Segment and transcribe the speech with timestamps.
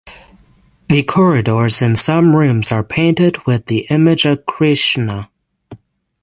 [0.89, 5.29] The corridors and some rooms are painted with the image of Krishna.